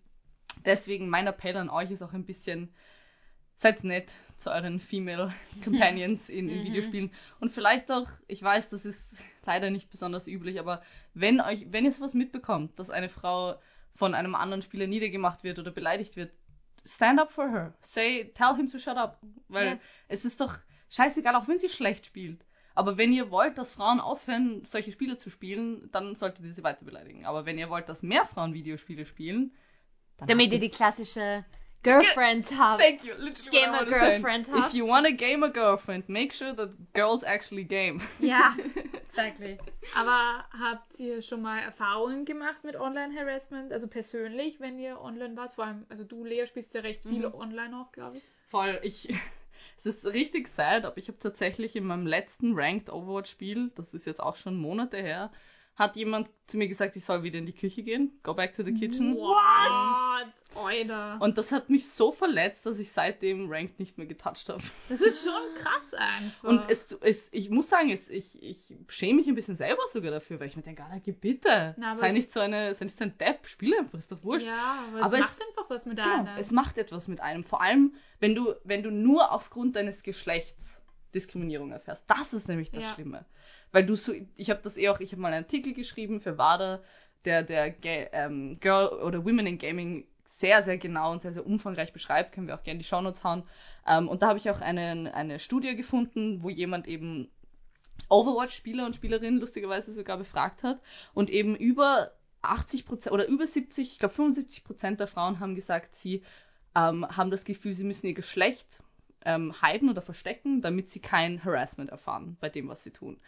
[0.64, 2.68] Deswegen mein Appell an euch ist auch ein bisschen,
[3.54, 5.32] seid nett zu euren Female
[5.64, 6.64] Companions in, in mhm.
[6.64, 7.10] Videospielen.
[7.40, 10.82] Und vielleicht auch, ich weiß, das ist leider nicht besonders üblich, aber
[11.14, 13.56] wenn euch, wenn ihr sowas mitbekommt, dass eine Frau
[13.92, 16.32] von einem anderen Spieler niedergemacht wird oder beleidigt wird,
[16.84, 17.74] stand up for her.
[17.80, 19.20] Say, tell him to shut up.
[19.48, 19.78] Weil ja.
[20.08, 20.54] es ist doch
[20.90, 22.44] scheißegal, auch wenn sie schlecht spielt.
[22.74, 26.62] Aber wenn ihr wollt, dass Frauen aufhören, solche Spiele zu spielen, dann solltet ihr sie
[26.62, 27.24] weiter beleidigen.
[27.24, 29.54] Aber wenn ihr wollt, dass mehr Frauen Videospiele spielen,
[30.18, 31.44] dann damit ihr die klassische
[31.82, 32.78] girlfriends have.
[32.78, 33.14] Thank you.
[33.18, 34.66] Literally gamer girlfriends have.
[34.66, 38.00] If you want to game a girlfriend, make sure that girls actually game.
[38.20, 38.54] Ja,
[39.08, 39.58] exactly.
[39.94, 43.72] Aber habt ihr schon mal Erfahrungen gemacht mit Online-Harassment?
[43.72, 45.52] Also persönlich, wenn ihr online wart?
[45.52, 47.34] Vor allem, also du, Lea, spielst ja recht viel mhm.
[47.34, 48.24] online auch, glaube ich.
[48.46, 48.78] Voll.
[48.82, 49.08] Ich,
[49.76, 54.06] es ist richtig sad, aber ich habe tatsächlich in meinem letzten Ranked Overwatch-Spiel, das ist
[54.06, 55.30] jetzt auch schon Monate her,
[55.76, 58.18] hat jemand zu mir gesagt, ich soll wieder in die Küche gehen.
[58.22, 59.14] Go back to the kitchen.
[59.14, 60.32] What?
[60.56, 61.18] Alter.
[61.20, 64.62] Und das hat mich so verletzt, dass ich seitdem Ranked nicht mehr getoucht habe.
[64.88, 66.48] Das ist schon krass einfach.
[66.48, 70.10] Und es, es, ich muss sagen, es, ich, ich schäme mich ein bisschen selber sogar
[70.10, 71.74] dafür, weil ich mir denke, geh bitte.
[71.78, 74.46] Na, sei, nicht so eine, sei nicht so ein Depp, spiel einfach, ist doch wurscht.
[74.46, 76.38] Ja, aber es aber macht es, einfach was mit genau, einem.
[76.38, 77.44] Es macht etwas mit einem.
[77.44, 80.82] Vor allem, wenn du, wenn du nur aufgrund deines Geschlechts
[81.16, 82.04] Diskriminierung erfährst.
[82.08, 82.94] Das ist nämlich das ja.
[82.94, 83.24] Schlimme.
[83.72, 86.38] Weil du so, ich habe das eh auch, ich habe mal einen Artikel geschrieben für
[86.38, 86.82] WADA,
[87.24, 91.92] der der ähm, Girl oder Women in Gaming sehr, sehr genau und sehr, sehr umfangreich
[91.92, 93.44] beschreibt, können wir auch gerne die Shownotes hauen.
[93.86, 97.30] Ähm, und da habe ich auch einen, eine Studie gefunden, wo jemand eben
[98.08, 100.80] Overwatch-Spieler und Spielerinnen lustigerweise sogar befragt hat
[101.14, 102.12] und eben über
[102.42, 106.22] 80 Prozent oder über 70, ich glaube 75 Prozent der Frauen haben gesagt, sie
[106.74, 108.78] ähm, haben das Gefühl, sie müssen ihr Geschlecht
[109.24, 113.18] ähm, heiden oder verstecken, damit sie kein Harassment erfahren bei dem, was sie tun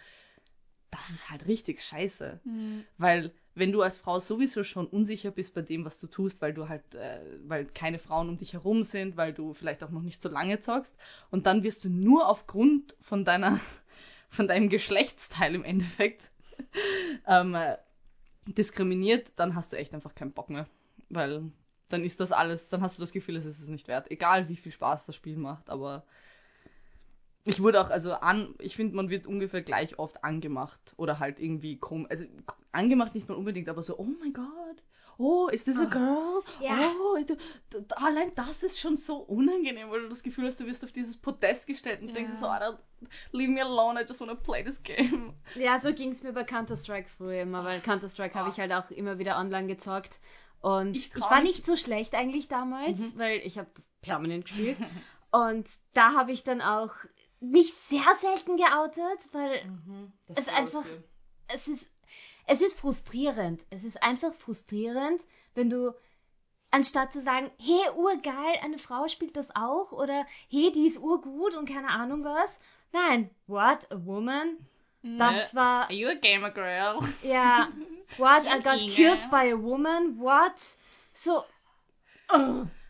[0.90, 2.40] das ist halt richtig scheiße.
[2.44, 2.84] Mhm.
[2.96, 6.54] Weil wenn du als Frau sowieso schon unsicher bist bei dem, was du tust, weil
[6.54, 10.02] du halt, äh, weil keine Frauen um dich herum sind, weil du vielleicht auch noch
[10.02, 10.96] nicht so lange zockst
[11.30, 13.60] und dann wirst du nur aufgrund von deiner,
[14.28, 16.30] von deinem Geschlechtsteil im Endeffekt
[17.26, 17.76] ähm, äh,
[18.46, 20.66] diskriminiert, dann hast du echt einfach keinen Bock mehr.
[21.10, 21.50] Weil
[21.88, 24.10] dann ist das alles, dann hast du das Gefühl, es ist es nicht wert.
[24.10, 26.04] Egal wie viel Spaß das Spiel macht, aber
[27.44, 31.40] ich wurde auch, also an, ich finde, man wird ungefähr gleich oft angemacht oder halt
[31.40, 32.24] irgendwie komisch, also
[32.72, 34.82] angemacht nicht mal unbedingt, aber so, oh mein Gott,
[35.16, 36.42] oh, ist das a girl?
[36.60, 36.78] Ja.
[37.00, 37.36] Oh, du,
[37.70, 40.92] du, allein das ist schon so unangenehm, weil du das Gefühl hast, du wirst auf
[40.92, 42.14] dieses Podest gestellt und ja.
[42.14, 42.78] denkst so, Alter,
[43.32, 45.32] leave me alone, I just wanna play this game.
[45.54, 48.90] Ja, so ging es mir bei Counter-Strike früher immer, weil Counter-Strike habe ich halt auch
[48.90, 50.20] immer wieder online gezockt
[50.60, 53.18] Und Ich ich, war nicht so schlecht eigentlich damals, Mhm.
[53.18, 54.76] weil ich habe das permanent gespielt.
[55.30, 56.94] Und da habe ich dann auch
[57.40, 60.84] mich sehr selten geoutet, weil Mhm, Es ist einfach-
[61.48, 61.86] es ist,
[62.46, 63.64] es ist frustrierend.
[63.70, 65.22] Es ist einfach frustrierend,
[65.54, 65.94] wenn du
[66.70, 71.54] anstatt zu sagen, hey, urgeil, eine Frau spielt das auch oder hey, die ist urgut
[71.56, 72.60] und keine Ahnung was.
[72.92, 74.58] Nein, what, a woman?
[75.02, 76.98] Das war, Are you a gamer girl?
[77.22, 77.68] ja,
[78.18, 80.54] what, I got killed by a woman, what?
[81.14, 81.44] So,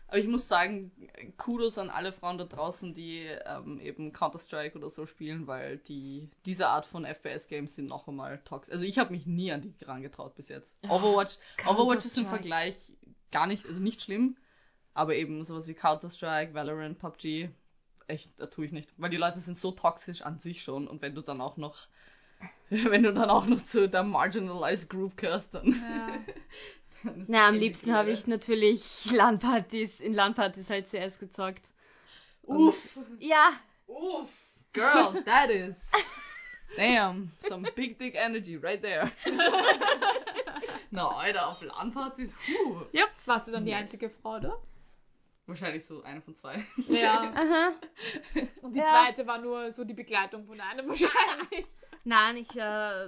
[0.09, 0.91] Aber ich muss sagen,
[1.37, 6.31] Kudos an alle Frauen da draußen, die ähm, eben Counter-Strike oder so spielen, weil die
[6.45, 8.73] diese Art von FPS-Games sind noch einmal toxisch.
[8.73, 10.75] Also ich habe mich nie an die rangetraut bis jetzt.
[10.87, 12.27] Overwatch, Overwatch ist im.
[12.27, 12.75] Vergleich
[13.31, 14.35] gar nicht, also nicht schlimm,
[14.95, 17.49] aber eben sowas wie Counter-Strike, Valorant, PUBG,
[18.07, 18.89] echt, da tue ich nicht.
[18.97, 21.87] Weil die Leute sind so toxisch an sich schon und wenn du dann auch noch,
[22.69, 25.67] wenn du dann auch noch zu der Marginalized Group gehörst, dann.
[25.67, 26.09] Ja.
[27.27, 31.67] na, am liebsten echt habe ich natürlich LAN-Partys, in LAN-Partys halt CS gezockt.
[32.43, 32.97] Uff!
[33.19, 33.49] Ja,
[33.87, 34.31] Oof,
[34.73, 35.91] girl, that is.
[36.75, 39.11] Damn, some big dick energy right there.
[40.91, 42.85] Na, Alter, auf LAN-Partys, puh.
[43.25, 44.57] Warst du dann die einzige Frau, oder?
[45.47, 46.63] Wahrscheinlich so eine von zwei.
[46.87, 47.31] Ja.
[47.33, 47.71] aha.
[48.61, 48.85] Und die Ja.
[48.85, 51.65] zweite war nur so die Begleitung von einem wahrscheinlich.
[52.03, 53.07] Nein, ich, äh,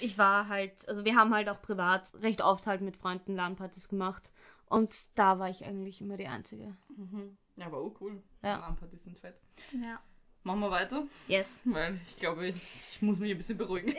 [0.00, 3.88] ich war halt, also wir haben halt auch privat recht oft halt mit Freunden LAN-Partys
[3.88, 4.32] gemacht.
[4.66, 6.74] Und da war ich eigentlich immer die Einzige.
[6.96, 7.36] Mhm.
[7.56, 8.22] Ja, aber oh cool.
[8.42, 8.58] Ja.
[8.58, 9.36] LAN-Partys sind fett.
[9.72, 10.00] Ja.
[10.42, 11.62] Machen wir weiter, Yes.
[11.64, 13.94] weil ich glaube, ich, ich muss mich ein bisschen beruhigen.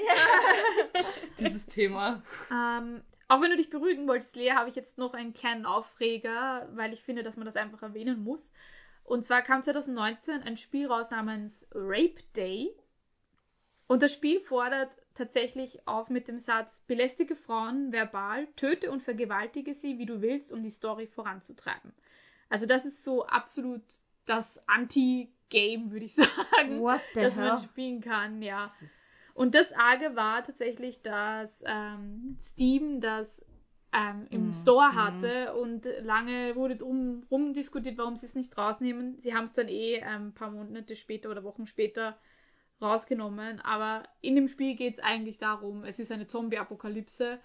[1.39, 2.21] Dieses Thema.
[2.51, 6.69] Ähm, auch wenn du dich beruhigen wolltest, Lea, habe ich jetzt noch einen kleinen Aufreger,
[6.75, 8.49] weil ich finde, dass man das einfach erwähnen muss.
[9.03, 12.71] Und zwar kam 2019 ein Spiel raus namens Rape Day.
[13.87, 19.73] Und das Spiel fordert tatsächlich auf mit dem Satz, belästige Frauen verbal, töte und vergewaltige
[19.73, 21.93] sie, wie du willst, um die Story voranzutreiben.
[22.49, 23.83] Also das ist so absolut
[24.25, 28.71] das Anti-Game, würde ich sagen, das man spielen kann, ja.
[29.35, 33.45] Und das Arge war tatsächlich, dass ähm, Steam das
[33.93, 34.53] ähm, im Mhm.
[34.53, 34.95] Store Mhm.
[34.95, 39.19] hatte und lange wurde drum rumdiskutiert, warum sie es nicht rausnehmen.
[39.19, 42.17] Sie haben es dann eh ähm, ein paar Monate später oder Wochen später
[42.81, 43.59] rausgenommen.
[43.61, 47.39] Aber in dem Spiel geht es eigentlich darum, es ist eine Zombie-Apokalypse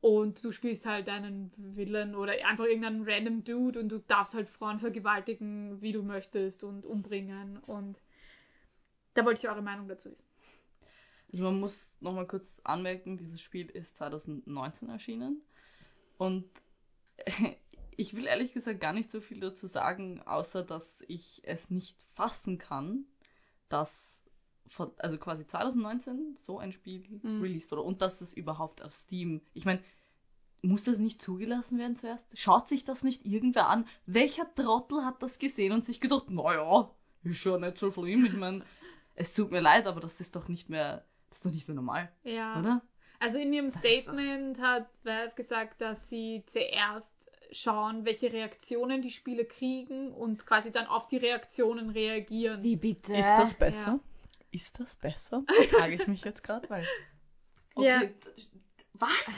[0.00, 4.48] und du spielst halt einen Villain oder einfach irgendeinen random Dude und du darfst halt
[4.48, 7.58] Frauen vergewaltigen, wie du möchtest und umbringen.
[7.58, 8.00] Und
[9.14, 10.24] da wollte ich eure Meinung dazu wissen.
[11.32, 15.42] Also man muss nochmal kurz anmerken, dieses Spiel ist 2019 erschienen.
[16.16, 16.48] Und
[17.96, 21.96] ich will ehrlich gesagt gar nicht so viel dazu sagen, außer dass ich es nicht
[22.14, 23.04] fassen kann,
[23.68, 24.19] dass
[24.70, 27.42] von, also quasi 2019 so ein Spiel Mhm.
[27.42, 29.42] released wurde und dass es überhaupt auf Steam.
[29.52, 29.82] Ich meine,
[30.62, 32.26] muss das nicht zugelassen werden zuerst?
[32.38, 33.86] Schaut sich das nicht irgendwer an?
[34.06, 36.90] Welcher Trottel hat das gesehen und sich gedacht, naja,
[37.24, 38.24] ist ja nicht so schlimm.
[38.24, 38.64] Ich meine,
[39.14, 41.74] es tut mir leid, aber das ist doch nicht mehr, das ist doch nicht mehr
[41.74, 42.58] normal, Ja.
[42.58, 42.82] oder?
[43.18, 47.12] Also in ihrem ist doch- Statement hat Valve gesagt, dass sie zuerst
[47.52, 52.62] schauen, welche Reaktionen die Spieler kriegen und quasi dann auf die Reaktionen reagieren.
[52.62, 53.12] Wie bitte?
[53.12, 53.92] Ist das besser?
[53.94, 54.00] Ja.
[54.50, 55.44] Ist das besser?
[55.70, 56.86] Frage ich mich jetzt gerade, weil.
[57.74, 57.86] Okay.
[57.86, 58.02] Ja.
[58.94, 59.30] Was?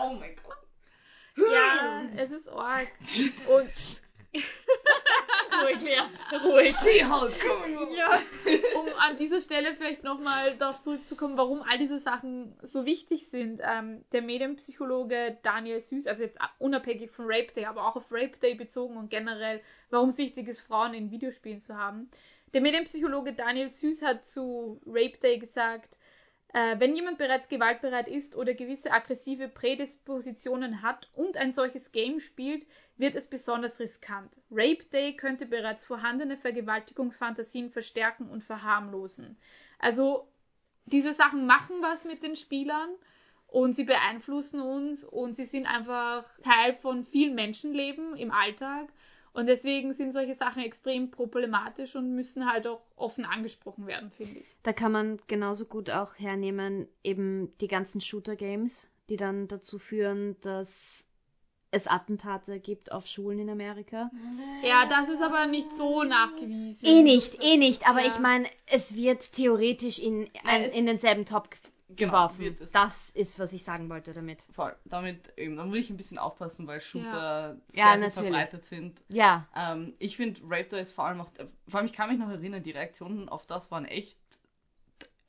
[0.00, 0.56] Oh mein Gott.
[1.36, 2.88] Ja, es ist arg.
[3.48, 3.70] Und
[5.62, 6.00] Ruhig, Lea.
[6.44, 6.74] Ruhig.
[7.96, 8.18] ja,
[8.74, 13.60] um an dieser Stelle vielleicht nochmal darauf zurückzukommen, warum all diese Sachen so wichtig sind.
[13.62, 18.38] Ähm, der Medienpsychologe Daniel Süß, also jetzt unabhängig von Rape Day, aber auch auf Rape
[18.38, 22.10] Day bezogen und generell, warum es wichtig ist, Frauen in Videospielen zu haben.
[22.54, 25.98] Der Medienpsychologe Daniel Süß hat zu Rape Day gesagt,
[26.52, 32.20] äh, wenn jemand bereits gewaltbereit ist oder gewisse aggressive Prädispositionen hat und ein solches Game
[32.20, 32.64] spielt,
[32.96, 34.40] wird es besonders riskant.
[34.52, 39.36] Rape Day könnte bereits vorhandene Vergewaltigungsfantasien verstärken und verharmlosen.
[39.80, 40.28] Also
[40.84, 42.90] diese Sachen machen was mit den Spielern
[43.48, 48.86] und sie beeinflussen uns und sie sind einfach Teil von vielen Menschenleben im Alltag
[49.34, 54.38] und deswegen sind solche Sachen extrem problematisch und müssen halt auch offen angesprochen werden, finde
[54.38, 54.46] ich.
[54.62, 60.36] Da kann man genauso gut auch hernehmen, eben die ganzen Shooter-Games, die dann dazu führen,
[60.40, 61.04] dass
[61.72, 64.08] es Attentate gibt auf Schulen in Amerika.
[64.62, 66.86] Ja, das ist aber nicht so nachgewiesen.
[66.86, 68.06] Eh nicht, eh nicht, aber Ja.
[68.06, 71.48] ich meine, es wird theoretisch in, ein, in denselben Topf
[71.96, 72.56] Genau, geworfen.
[72.72, 74.42] Das ist, was ich sagen wollte damit.
[74.52, 74.74] Voll.
[74.84, 79.02] Damit eben, da muss ich ein bisschen aufpassen, weil Shooter sehr, Ja, sehr verbreitet sind.
[79.08, 81.30] Ja, Ähm, ich finde, Day ist vor allem auch,
[81.68, 84.18] vor allem, ich kann mich noch erinnern, die Reaktionen auf das waren echt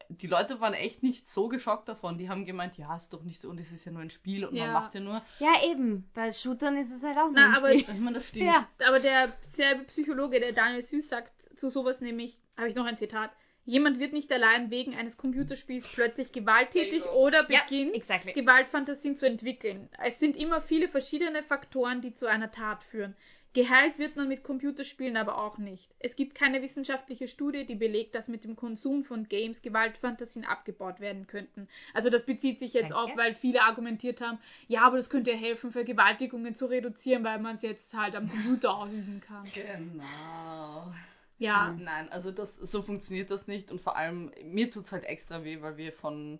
[0.09, 2.19] die Leute waren echt nicht so geschockt davon.
[2.19, 4.45] Die haben gemeint, ja, ist doch nicht so und es ist ja nur ein Spiel
[4.45, 4.65] und Ja.
[4.65, 5.19] man macht ja nur.
[5.39, 6.07] Ja, eben.
[6.13, 7.95] Bei Shootern ist es halt auch Na, ein aber- Spiel.
[7.95, 8.45] Ich meine, das stimmt.
[8.45, 8.67] Ja.
[8.87, 12.95] Aber der selbe Psychologe, der Daniel Süß, sagt zu sowas nämlich, habe ich noch ein
[12.97, 13.31] Zitat,
[13.65, 18.33] jemand wird nicht allein wegen eines Computerspiels plötzlich gewalttätig oder Ja, beginnt, exactly.
[18.33, 19.89] Gewaltfantasien zu entwickeln.
[20.03, 23.15] Es sind immer viele verschiedene Faktoren, die zu einer Tat führen.
[23.55, 25.89] Geheilt wird man mit Computerspielen aber auch nicht.
[25.99, 30.99] Es gibt keine wissenschaftliche Studie, die belegt, dass mit dem Konsum von Games Gewaltfantasien abgebaut
[30.99, 31.69] werden könnten.
[31.93, 33.13] Also das bezieht sich jetzt Danke.
[33.13, 37.55] auf, weil viele argumentiert haben, ja, aber das könnte helfen, Vergewaltigungen zu reduzieren, weil man
[37.55, 39.45] es jetzt halt am Computer ausüben kann.
[39.53, 40.91] Genau.
[41.37, 45.43] Ja, Nein, also das, so funktioniert das nicht und vor allem, mir tut's halt extra
[45.43, 46.39] weh, weil wir von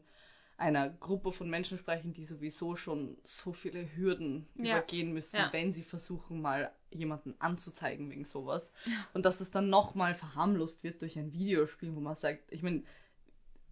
[0.58, 4.77] einer Gruppe von Menschen sprechen, die sowieso schon so viele Hürden Ja.
[4.77, 5.51] übergehen müssen, Ja.
[5.51, 8.71] wenn sie versuchen, mal jemanden anzuzeigen wegen sowas.
[9.13, 12.84] Und dass es dann nochmal verharmlost wird durch ein Videospiel, wo man sagt, ich meine,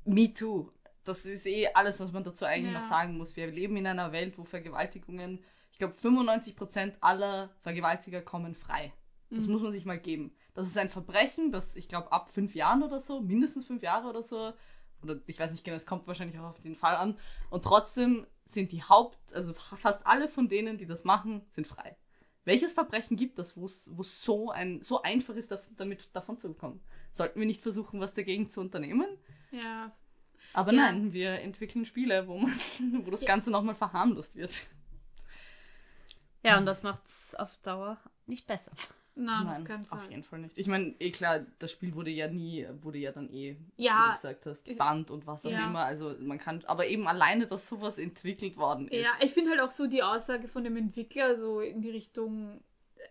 [0.06, 0.70] me too.
[1.06, 2.80] Das ist eh alles, was man dazu eigentlich Ja.
[2.80, 3.36] noch sagen muss.
[3.36, 8.92] Wir leben in einer Welt, wo Vergewaltigungen, ich glaube, 95% aller Vergewaltiger kommen frei.
[9.36, 9.54] Das Mhm.
[9.54, 10.32] muss man sich mal geben.
[10.54, 14.08] Das ist ein Verbrechen, das ich glaube ab fünf Jahren oder so, mindestens fünf Jahre
[14.10, 14.54] oder so,
[15.02, 17.18] oder ich weiß nicht genau, es kommt wahrscheinlich auch auf den Fall an.
[17.50, 21.96] Und trotzdem sind die Haupt, also fast alle von denen, die das machen, sind frei.
[22.46, 23.86] Welches Verbrechen gibt es, wo es
[24.24, 26.82] so ein so einfach ist, damit davon zu bekommen?
[27.12, 29.08] Sollten wir nicht versuchen, was dagegen zu unternehmen?
[29.52, 29.92] ja.
[30.54, 30.92] Aber Ja.
[30.92, 32.52] nein, wir entwickeln Spiele, wo man,
[33.06, 33.28] wo das Ja.
[33.28, 34.54] Ganze nochmal verharmlost wird.
[36.44, 38.72] Ja, und das macht's auf Dauer nicht besser.
[39.16, 40.10] Nein, Nein, auf keinen auf Fall.
[40.10, 40.58] jeden Fall nicht.
[40.58, 44.08] Ich meine, eh klar, das Spiel wurde ja nie, wurde ja dann eh, wie Ja,
[44.08, 45.68] du gesagt hast, Band und was auch ja.
[45.68, 45.86] immer.
[45.86, 49.06] Also man kann, aber eben alleine, dass sowas entwickelt worden ist.
[49.06, 52.60] Ja, ich finde halt auch so die Aussage von dem Entwickler so in die Richtung,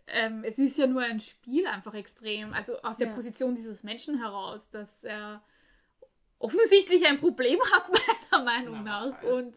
[0.09, 2.53] ähm, es ist ja nur ein Spiel einfach extrem.
[2.53, 3.15] Also aus der Ja.
[3.15, 5.41] Position dieses Menschen heraus, dass er
[6.41, 7.91] offensichtlich ein Problem hat,
[8.33, 9.23] meiner Meinung Na, nach.
[9.23, 9.55] Und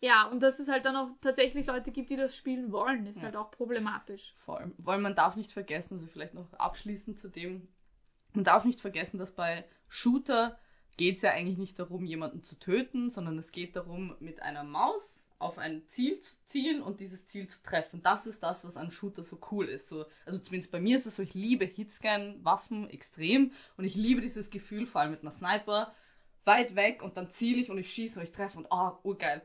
[0.00, 3.16] ja, und dass es halt dann auch tatsächlich Leute gibt, die das spielen wollen, ist
[3.16, 3.24] Ja.
[3.24, 4.34] halt auch problematisch.
[4.36, 4.72] Voll.
[4.78, 7.68] Weil man darf nicht vergessen, also vielleicht noch abschließend zu dem,
[8.32, 10.58] man darf nicht vergessen, dass bei Shooter
[10.96, 14.64] geht es ja eigentlich nicht darum, jemanden zu töten, sondern es geht darum, mit einer
[14.64, 18.02] Maus auf ein Ziel zu zielen und dieses Ziel zu treffen.
[18.02, 19.88] Das ist das, was an Shooter so cool ist.
[19.88, 24.22] So, also zumindest bei mir ist es so, ich liebe Hitscan-Waffen extrem und ich liebe
[24.22, 25.92] dieses Gefühl, vor allem mit einer Sniper,
[26.46, 29.42] weit weg und dann ziele ich und ich schieße und ich treffe und oh, urgeil.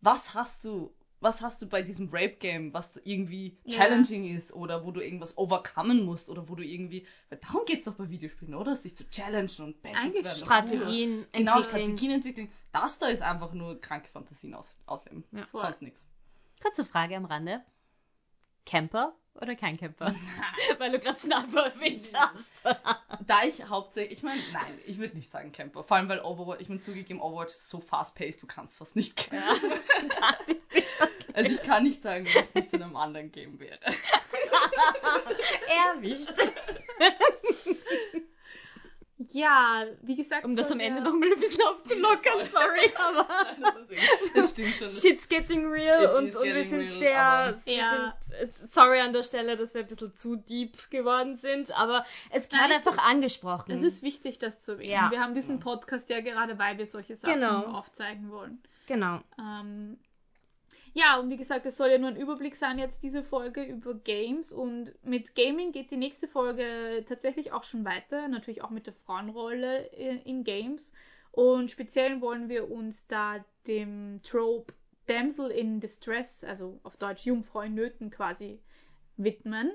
[0.00, 3.76] Was hast du, was hast du bei diesem Rape-Game, was irgendwie Ja.
[3.78, 7.84] challenging ist oder wo du irgendwas overcomen musst oder wo du irgendwie, weil darum geht's
[7.84, 8.74] doch bei Videospielen, oder?
[8.74, 10.38] Sich zu challengen und besser Eigentlich zu werden.
[10.38, 11.64] Strategien Genau, entwickeln.
[11.64, 12.52] Strategien entwickeln.
[12.72, 15.24] Das da ist einfach nur kranke Fantasien aus, ausleben.
[15.32, 15.46] Ja.
[15.52, 16.08] Sonst nichts.
[16.62, 17.60] Kurze Frage am Rande.
[18.64, 20.14] Camper oder kein Camper?
[20.78, 22.76] Weil du gerade Sniper erwähnt hast.
[23.26, 25.82] Da ich hauptsächlich, ich meine, nein, ich würde nicht sagen Camper.
[25.82, 29.16] Vor allem, weil Overwatch, ich meine, zugegeben, Overwatch ist so fast-paced, du kannst fast nicht
[29.16, 29.58] campen.
[31.32, 33.78] Also ich kann nicht sagen, dass es nicht in einem anderen Game wäre.
[35.94, 36.34] Erwischt.
[39.32, 43.26] Ja, wie gesagt, Um das am Ende noch mal ein bisschen aufzulockern, sorry, aber
[44.34, 44.88] Das stimmt schon.
[44.88, 48.14] shit's getting real It und, und wir sind real, sehr, wir Ja.
[48.42, 52.50] sind, sorry an der Stelle, dass wir ein bisschen zu deep geworden sind, aber es
[52.50, 53.72] Nein, gehört einfach angesprochen.
[53.72, 54.90] Es ist wichtig, das zu erwähnen.
[54.90, 55.10] Ja.
[55.10, 57.64] Wir haben diesen Podcast ja gerade, weil wir solche Sachen Genau.
[57.66, 58.62] aufzeigen wollen.
[58.86, 59.20] genau.
[59.38, 59.98] Ähm,
[60.92, 63.94] ja, und wie gesagt, es soll ja nur ein Überblick sein jetzt diese Folge über
[63.94, 64.52] Games.
[64.52, 68.94] Und mit Gaming geht die nächste Folge tatsächlich auch schon weiter, natürlich auch mit der
[68.94, 70.92] Frauenrolle in, in Games.
[71.32, 74.74] Und speziell wollen wir uns da dem Trope
[75.06, 78.60] Damsel in Distress, also auf Deutsch Jungfrau in Nöten quasi
[79.16, 79.72] widmen.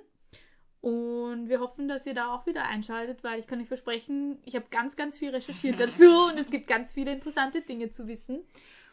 [0.85, 4.55] Und wir hoffen, dass ihr da auch wieder einschaltet, weil ich kann euch versprechen, ich
[4.55, 8.43] habe ganz, ganz viel recherchiert dazu und es gibt ganz viele interessante Dinge zu wissen.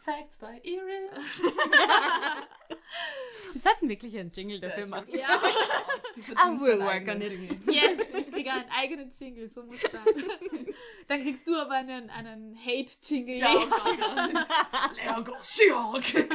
[0.01, 1.43] Facts by Iris.
[3.53, 5.15] Wir sollten wirklich einen Jingle dafür machen.
[5.15, 5.39] Ja.
[6.15, 7.29] Du I will work on it.
[7.29, 7.57] Jingle.
[7.71, 9.91] Yes, ich kriege einen eigenen Jingle, so muss sein.
[11.07, 13.37] Dann kriegst du aber einen, einen Hate-Jingle.
[13.37, 14.31] Ja, oh Gott, ja.
[15.13, 16.27] Leo goes She-Hulk.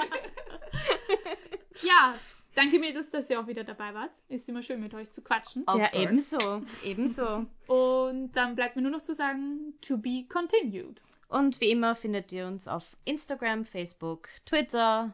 [1.83, 2.15] Ja,
[2.55, 4.11] danke Mädels, dass ihr auch wieder dabei wart.
[4.29, 5.65] Ist immer schön mit euch zu quatschen.
[5.67, 6.03] Of ja, course.
[6.03, 6.63] ebenso.
[6.85, 7.47] Ebenso.
[7.67, 11.03] Und dann bleibt mir nur noch zu sagen, to be continued.
[11.29, 15.13] Und wie immer findet ihr uns auf Instagram, Facebook, Twitter,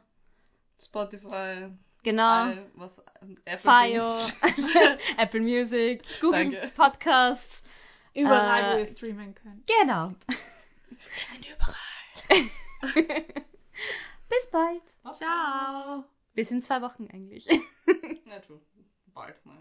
[0.80, 1.70] Spotify,
[2.04, 3.02] genau, all, was
[3.58, 4.98] Fio, everything.
[5.18, 6.72] Apple Music, Google Danke.
[6.76, 7.64] Podcasts.
[8.14, 9.66] Überall, wo Äh, ihr streamen könnt.
[9.66, 10.12] Genau.
[10.28, 12.50] Wir sind überall.
[14.28, 14.82] Bis bald.
[15.16, 16.04] Ciao.
[16.34, 17.48] Bis in zwei Wochen eigentlich.
[18.24, 18.60] Na true.
[19.14, 19.54] Bald, ne?